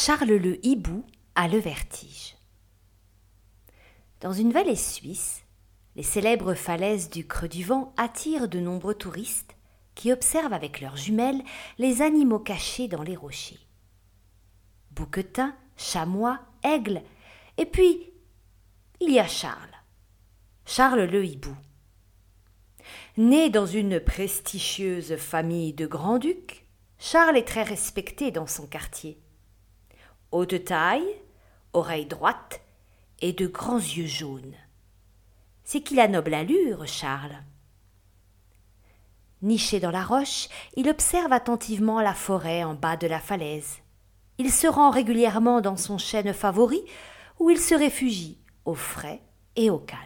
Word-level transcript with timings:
Charles 0.00 0.36
le 0.36 0.64
hibou 0.64 1.04
a 1.34 1.48
le 1.48 1.58
vertige. 1.58 2.36
Dans 4.20 4.32
une 4.32 4.52
vallée 4.52 4.76
suisse, 4.76 5.42
les 5.96 6.04
célèbres 6.04 6.54
falaises 6.54 7.10
du 7.10 7.26
Creux 7.26 7.48
du 7.48 7.64
Vent 7.64 7.92
attirent 7.96 8.46
de 8.46 8.60
nombreux 8.60 8.94
touristes 8.94 9.56
qui 9.96 10.12
observent 10.12 10.52
avec 10.52 10.80
leurs 10.80 10.96
jumelles 10.96 11.42
les 11.78 12.00
animaux 12.00 12.38
cachés 12.38 12.86
dans 12.86 13.02
les 13.02 13.16
rochers. 13.16 13.58
Bouquetins, 14.92 15.56
chamois, 15.76 16.38
aigles, 16.62 17.02
et 17.56 17.66
puis 17.66 18.12
il 19.00 19.10
y 19.10 19.18
a 19.18 19.26
Charles. 19.26 19.82
Charles 20.64 21.10
le 21.10 21.24
hibou. 21.24 21.56
Né 23.16 23.50
dans 23.50 23.66
une 23.66 23.98
prestigieuse 23.98 25.16
famille 25.16 25.72
de 25.72 25.88
grands-ducs, 25.88 26.66
Charles 27.00 27.36
est 27.36 27.48
très 27.48 27.64
respecté 27.64 28.30
dans 28.30 28.46
son 28.46 28.68
quartier. 28.68 29.20
Haute 30.30 30.64
taille, 30.64 31.08
oreilles 31.72 32.06
droites 32.06 32.60
et 33.20 33.32
de 33.32 33.46
grands 33.46 33.78
yeux 33.78 34.06
jaunes. 34.06 34.54
C'est 35.64 35.80
qu'il 35.80 36.00
a 36.00 36.08
noble 36.08 36.34
allure, 36.34 36.86
Charles. 36.86 37.42
Niché 39.40 39.80
dans 39.80 39.90
la 39.90 40.04
roche, 40.04 40.48
il 40.76 40.88
observe 40.88 41.32
attentivement 41.32 42.00
la 42.00 42.14
forêt 42.14 42.64
en 42.64 42.74
bas 42.74 42.96
de 42.96 43.06
la 43.06 43.20
falaise. 43.20 43.78
Il 44.38 44.52
se 44.52 44.66
rend 44.66 44.90
régulièrement 44.90 45.60
dans 45.60 45.76
son 45.76 45.96
chêne 45.96 46.32
favori, 46.32 46.82
où 47.38 47.50
il 47.50 47.58
se 47.58 47.74
réfugie 47.74 48.38
au 48.64 48.74
frais 48.74 49.22
et 49.56 49.70
au 49.70 49.78
calme. 49.78 50.02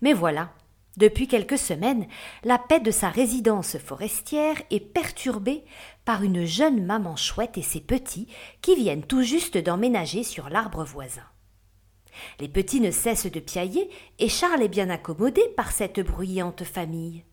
Mais 0.00 0.12
voilà, 0.12 0.52
depuis 0.96 1.26
quelques 1.26 1.58
semaines, 1.58 2.06
la 2.44 2.58
paix 2.58 2.78
de 2.78 2.92
sa 2.92 3.08
résidence 3.08 3.78
forestière 3.78 4.56
est 4.70 4.80
perturbée 4.80 5.64
par 6.04 6.22
une 6.22 6.44
jeune 6.44 6.84
maman 6.84 7.16
chouette 7.16 7.58
et 7.58 7.62
ses 7.62 7.80
petits 7.80 8.28
qui 8.62 8.76
viennent 8.76 9.04
tout 9.04 9.22
juste 9.22 9.58
d'emménager 9.58 10.22
sur 10.22 10.48
l'arbre 10.48 10.84
voisin. 10.84 11.24
Les 12.38 12.48
petits 12.48 12.80
ne 12.80 12.92
cessent 12.92 13.30
de 13.30 13.40
piailler 13.40 13.90
et 14.20 14.28
Charles 14.28 14.62
est 14.62 14.68
bien 14.68 14.88
accommodé 14.88 15.42
par 15.56 15.72
cette 15.72 15.98
bruyante 15.98 16.62
famille. 16.62 17.24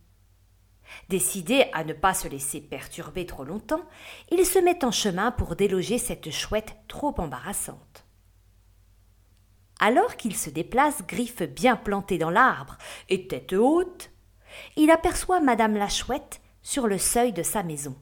Décidé 1.09 1.65
à 1.73 1.83
ne 1.83 1.93
pas 1.93 2.15
se 2.15 2.27
laisser 2.27 2.61
perturber 2.61 3.27
trop 3.27 3.43
longtemps, 3.43 3.83
il 4.31 4.43
se 4.45 4.59
met 4.59 4.83
en 4.83 4.91
chemin 4.91 5.31
pour 5.31 5.55
déloger 5.55 5.99
cette 5.99 6.31
chouette 6.31 6.75
trop 6.87 7.13
embarrassante. 7.17 7.90
Alors 9.83 10.15
qu'il 10.15 10.37
se 10.37 10.51
déplace, 10.51 11.01
griffes 11.07 11.41
bien 11.41 11.75
plantées 11.75 12.19
dans 12.19 12.29
l'arbre 12.29 12.77
et 13.09 13.27
tête 13.27 13.53
haute, 13.53 14.11
il 14.77 14.91
aperçoit 14.91 15.39
Madame 15.39 15.75
la 15.75 15.89
Chouette 15.89 16.39
sur 16.61 16.87
le 16.87 16.99
seuil 16.99 17.33
de 17.33 17.41
sa 17.41 17.63
maison. 17.63 17.95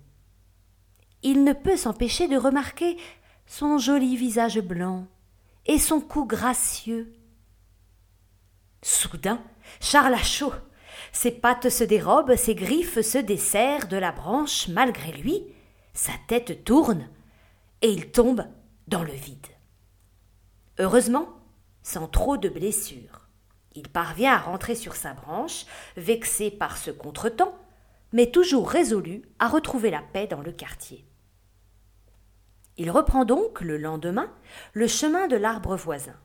Il 1.24 1.46
ne 1.46 1.54
peut 1.54 1.78
s'empêcher 1.78 2.28
de 2.28 2.36
remarquer 2.36 2.98
son 3.46 3.78
joli 3.78 4.18
visage 4.18 4.60
blanc 4.60 5.08
et 5.66 5.80
son 5.80 6.02
cou 6.02 6.26
gracieux. 6.26 7.14
Soudain, 8.82 9.42
Charles 9.80 10.16
a 10.16 10.24
chaud. 10.24 10.54
Ses 11.14 11.32
pattes 11.32 11.70
se 11.70 11.86
dérobent, 11.86 12.36
ses 12.36 12.56
griffes 12.56 13.00
se 13.00 13.18
desserrent 13.18 13.88
de 13.88 13.98
la 13.98 14.12
branche 14.12 14.68
malgré 14.68 15.14
lui, 15.14 15.46
sa 15.94 16.12
tête 16.28 16.66
tourne, 16.66 17.08
et 17.82 17.90
il 17.90 18.12
tombe 18.12 18.46
dans 18.90 19.04
le 19.04 19.14
vide. 19.14 19.48
Heureusement, 20.78 21.39
sans 21.90 22.08
trop 22.08 22.38
de 22.38 22.50
blessures. 22.50 23.28
Il 23.74 23.90
parvient 23.90 24.34
à 24.34 24.38
rentrer 24.38 24.76
sur 24.76 24.96
sa 24.96 25.14
branche, 25.14 25.66
vexé 25.98 26.52
par 26.52 26.78
ce 26.78 26.92
contretemps, 26.92 27.58
mais 28.14 28.30
toujours 28.30 28.70
résolu 28.70 29.24
à 29.40 29.48
retrouver 29.48 29.90
la 29.90 30.04
paix 30.04 30.28
dans 30.28 30.42
le 30.42 30.52
quartier. 30.52 31.04
Il 32.78 32.92
reprend 32.92 33.26
donc 33.26 33.62
le 33.62 33.78
lendemain 33.78 34.32
le 34.74 34.88
chemin 34.88 35.28
de 35.28 35.36
l'arbre 35.36 35.76
voisin. 35.76 36.16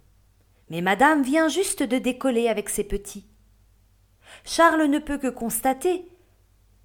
Mais 0.68 0.82
madame 0.82 1.22
vient 1.22 1.48
juste 1.48 1.82
de 1.82 1.96
décoller 1.96 2.48
avec 2.48 2.68
ses 2.68 2.84
petits. 2.84 3.26
Charles 4.44 4.84
ne 4.84 4.98
peut 4.98 5.18
que 5.18 5.28
constater 5.28 6.06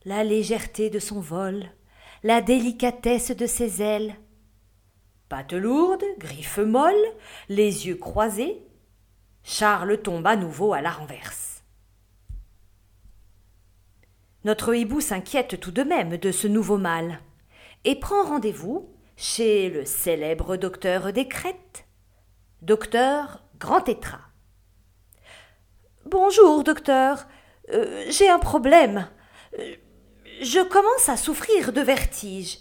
la 0.06 0.24
légèreté 0.24 0.90
de 0.90 1.00
son 1.00 1.20
vol, 1.20 1.66
la 2.24 2.42
délicatesse 2.42 3.32
de 3.32 3.46
ses 3.46 3.82
ailes. 3.82 4.16
Pattes 5.28 5.54
lourdes, 5.54 6.06
griffes 6.18 6.60
molles, 6.60 6.96
les 7.50 7.88
yeux 7.88 7.98
croisés, 7.98 8.64
Charles 9.52 9.98
tombe 9.98 10.28
à 10.28 10.36
nouveau 10.36 10.74
à 10.74 10.82
la 10.82 10.92
renverse. 10.92 11.64
Notre 14.44 14.76
hibou 14.76 15.02
s'inquiète 15.02 15.60
tout 15.60 15.72
de 15.72 15.82
même 15.82 16.18
de 16.18 16.32
ce 16.32 16.48
nouveau 16.48 16.78
mal 16.78 17.20
et 17.84 17.96
prend 17.96 18.24
rendez-vous 18.26 18.94
chez 19.18 19.72
le 19.72 19.86
célèbre 19.86 20.56
docteur 20.56 21.12
des 21.14 21.28
Crêtes, 21.28 21.88
docteur 22.62 23.44
Grand 23.58 23.82
Tétra. 23.82 24.20
Bonjour, 26.06 26.64
docteur. 26.64 27.28
Euh, 27.74 28.06
j'ai 28.08 28.30
un 28.30 28.40
problème. 28.40 29.10
Euh, 29.58 29.76
je 30.42 30.60
commence 30.60 31.10
à 31.10 31.18
souffrir 31.18 31.74
de 31.74 31.82
vertige. 31.82 32.60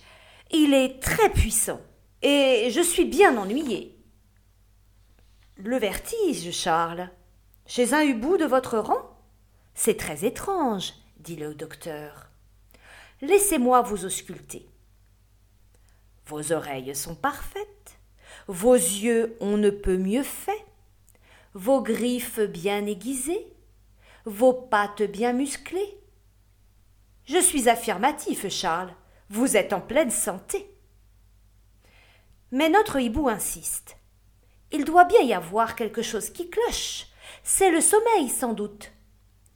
Il 0.51 0.73
est 0.73 1.03
très 1.03 1.29
puissant 1.29 1.83
et 2.23 2.71
je 2.71 2.81
suis 2.81 3.05
bien 3.05 3.37
ennuyé. 3.37 3.98
Le 5.61 5.77
vertige, 5.77 6.53
Charles. 6.53 7.11
Chez 7.67 7.93
un 7.93 8.03
hibou 8.03 8.37
de 8.37 8.45
votre 8.45 8.79
rang? 8.79 9.19
C'est 9.75 9.97
très 9.97 10.25
étrange, 10.25 10.93
dit 11.19 11.35
le 11.35 11.53
docteur. 11.53 12.31
Laissez-moi 13.23 13.83
vous 13.83 14.05
ausculter. 14.05 14.69
Vos 16.27 16.53
oreilles 16.53 16.95
sont 16.95 17.17
parfaites, 17.17 17.99
vos 18.47 18.75
yeux 18.75 19.37
on 19.41 19.57
ne 19.57 19.71
peut 19.71 19.97
mieux 19.97 20.23
faits, 20.23 20.65
vos 21.55 21.83
griffes 21.83 22.39
bien 22.39 22.87
aiguisées, 22.87 23.53
vos 24.27 24.53
pattes 24.53 25.03
bien 25.03 25.33
musclées. 25.33 25.99
Je 27.25 27.41
suis 27.41 27.69
affirmatif, 27.69 28.49
Charles, 28.49 28.95
vous 29.29 29.57
êtes 29.57 29.73
en 29.73 29.81
pleine 29.81 30.13
santé. 30.13 30.73
Mais 32.53 32.69
notre 32.69 33.01
hibou 33.01 33.29
insiste. 33.29 33.98
Il 34.73 34.85
doit 34.85 35.05
bien 35.05 35.21
y 35.23 35.33
avoir 35.33 35.77
quelque 35.77 36.03
chose 36.03 36.31
qui 36.31 36.51
cloche. 36.51 37.07
C'est 37.43 37.71
le 37.71 37.81
sommeil, 37.81 38.29
sans 38.29 38.53
doute. 38.53 38.93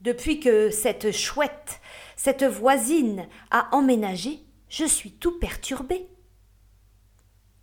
Depuis 0.01 0.41
que 0.41 0.71
cette 0.71 1.13
chouette, 1.13 1.81
cette 2.17 2.45
voisine 2.45 3.29
a 3.51 3.69
emménagé, 3.75 4.41
je 4.69 4.85
suis 4.85 5.13
tout 5.13 5.39
perturbé. 5.39 6.09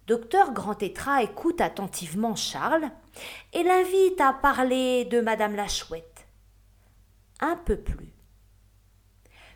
Docteur 0.08 0.54
Grand-Tétra 0.54 1.22
écoute 1.22 1.62
attentivement 1.62 2.36
Charles 2.36 2.90
et 3.54 3.64
l'invite 3.64 4.20
à 4.22 4.34
parler 4.34 5.06
de 5.06 5.22
Madame 5.22 5.56
la 5.56 5.68
Chouette. 5.68 6.28
Un 7.40 7.56
peu 7.56 7.78
plus. 7.78 8.14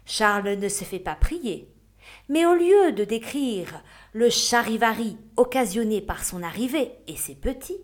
Charles 0.06 0.56
ne 0.56 0.70
se 0.70 0.84
fait 0.84 1.00
pas 1.00 1.16
prier, 1.16 1.73
mais 2.30 2.46
au 2.46 2.54
lieu 2.54 2.92
de 2.92 3.04
décrire 3.04 3.84
le 4.14 4.30
charivari 4.30 5.18
occasionné 5.38 6.02
par 6.02 6.24
son 6.24 6.44
arrivée 6.44 6.92
et 7.08 7.16
ses 7.16 7.36
petits, 7.36 7.82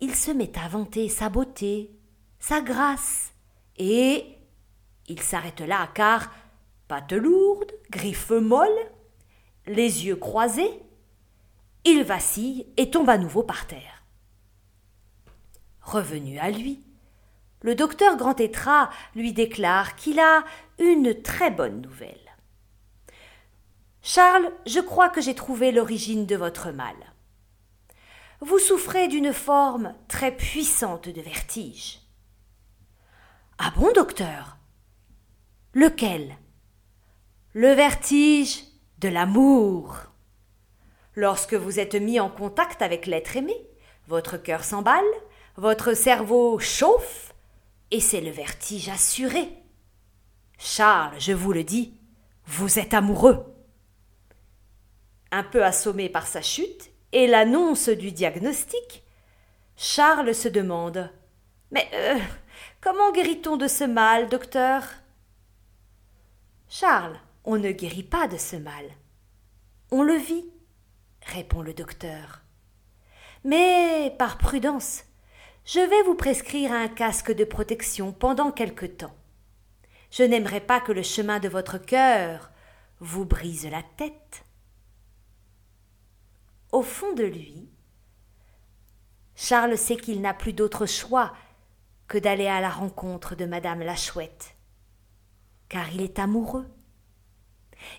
il 0.00 0.14
se 0.14 0.30
met 0.30 0.52
à 0.58 0.68
vanter 0.68 1.08
sa 1.08 1.28
beauté, 1.28 1.90
sa 2.38 2.60
grâce, 2.60 3.32
et 3.78 4.24
il 5.08 5.20
s'arrête 5.20 5.60
là 5.60 5.88
car, 5.94 6.32
pattes 6.88 7.12
lourdes, 7.12 7.72
griffes 7.90 8.30
molles, 8.30 8.90
les 9.66 10.06
yeux 10.06 10.16
croisés, 10.16 10.82
il 11.84 12.02
vacille 12.02 12.66
et 12.76 12.90
tombe 12.90 13.08
à 13.08 13.18
nouveau 13.18 13.42
par 13.42 13.66
terre. 13.66 14.04
Revenu 15.80 16.38
à 16.38 16.50
lui, 16.50 16.82
le 17.62 17.74
docteur 17.74 18.16
Grand 18.16 18.38
Étra 18.40 18.90
lui 19.14 19.32
déclare 19.32 19.96
qu'il 19.96 20.18
a 20.18 20.44
une 20.78 21.22
très 21.22 21.50
bonne 21.50 21.80
nouvelle. 21.80 22.25
Charles, 24.08 24.52
je 24.66 24.78
crois 24.78 25.08
que 25.08 25.20
j'ai 25.20 25.34
trouvé 25.34 25.72
l'origine 25.72 26.26
de 26.26 26.36
votre 26.36 26.70
mal. 26.70 26.94
Vous 28.40 28.60
souffrez 28.60 29.08
d'une 29.08 29.32
forme 29.32 29.96
très 30.06 30.30
puissante 30.30 31.08
de 31.08 31.20
vertige. 31.20 31.98
Ah 33.58 33.72
bon, 33.76 33.90
docteur? 33.92 34.58
Lequel? 35.74 36.36
Le 37.52 37.72
vertige 37.72 38.62
de 39.00 39.08
l'amour. 39.08 39.96
Lorsque 41.16 41.54
vous 41.54 41.80
êtes 41.80 41.96
mis 41.96 42.20
en 42.20 42.30
contact 42.30 42.82
avec 42.82 43.06
l'être 43.06 43.36
aimé, 43.36 43.56
votre 44.06 44.36
cœur 44.36 44.62
s'emballe, 44.62 45.02
votre 45.56 45.94
cerveau 45.94 46.60
chauffe, 46.60 47.34
et 47.90 48.00
c'est 48.00 48.20
le 48.20 48.30
vertige 48.30 48.88
assuré. 48.88 49.48
Charles, 50.58 51.18
je 51.18 51.32
vous 51.32 51.52
le 51.52 51.64
dis, 51.64 51.98
vous 52.46 52.78
êtes 52.78 52.94
amoureux. 52.94 53.55
Un 55.36 55.42
peu 55.42 55.62
assommé 55.62 56.08
par 56.08 56.26
sa 56.26 56.40
chute 56.40 56.90
et 57.12 57.26
l'annonce 57.26 57.90
du 57.90 58.10
diagnostic, 58.10 59.04
Charles 59.76 60.34
se 60.34 60.48
demande 60.48 61.10
Mais 61.70 61.86
euh, 61.92 62.18
comment 62.80 63.12
guérit-on 63.12 63.58
de 63.58 63.68
ce 63.68 63.84
mal, 63.84 64.30
docteur? 64.30 64.82
Charles, 66.70 67.20
on 67.44 67.58
ne 67.58 67.70
guérit 67.70 68.02
pas 68.02 68.28
de 68.28 68.38
ce 68.38 68.56
mal. 68.56 68.86
On 69.90 70.02
le 70.02 70.14
vit 70.14 70.48
répond 71.20 71.60
le 71.60 71.74
docteur. 71.74 72.40
Mais 73.44 74.14
par 74.18 74.38
prudence, 74.38 75.04
je 75.66 75.80
vais 75.80 76.02
vous 76.04 76.14
prescrire 76.14 76.72
un 76.72 76.88
casque 76.88 77.32
de 77.32 77.44
protection 77.44 78.10
pendant 78.10 78.52
quelque 78.52 78.86
temps. 78.86 79.14
Je 80.10 80.22
n'aimerais 80.22 80.62
pas 80.62 80.80
que 80.80 80.92
le 80.92 81.02
chemin 81.02 81.40
de 81.40 81.50
votre 81.50 81.76
cœur 81.76 82.50
vous 83.00 83.26
brise 83.26 83.68
la 83.70 83.82
tête. 83.98 84.45
Au 86.72 86.82
fond 86.82 87.12
de 87.14 87.24
lui, 87.24 87.68
Charles 89.34 89.76
sait 89.76 89.96
qu'il 89.96 90.20
n'a 90.20 90.34
plus 90.34 90.52
d'autre 90.52 90.86
choix 90.86 91.32
que 92.08 92.18
d'aller 92.18 92.46
à 92.46 92.60
la 92.60 92.70
rencontre 92.70 93.34
de 93.34 93.44
Madame 93.44 93.80
la 93.80 93.96
Chouette, 93.96 94.56
car 95.68 95.92
il 95.92 96.00
est 96.00 96.18
amoureux. 96.18 96.66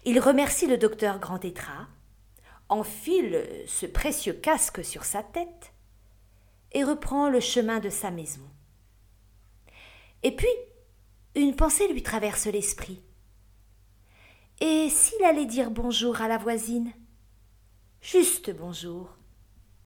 Il 0.05 0.19
remercie 0.19 0.67
le 0.67 0.77
docteur 0.77 1.19
Grand 1.19 1.43
Étras, 1.45 1.87
enfile 2.69 3.45
ce 3.67 3.85
précieux 3.85 4.33
casque 4.33 4.83
sur 4.83 5.05
sa 5.05 5.23
tête 5.23 5.73
et 6.71 6.83
reprend 6.83 7.29
le 7.29 7.39
chemin 7.39 7.79
de 7.79 7.89
sa 7.89 8.11
maison. 8.11 8.41
Et 10.23 10.35
puis, 10.35 10.47
une 11.35 11.55
pensée 11.55 11.87
lui 11.87 12.03
traverse 12.03 12.47
l'esprit. 12.47 13.01
Et 14.59 14.89
s'il 14.89 15.23
allait 15.23 15.45
dire 15.45 15.69
bonjour 15.69 16.21
à 16.21 16.27
la 16.27 16.37
voisine? 16.37 16.91
Juste 18.09 18.51
bonjour. 18.57 19.16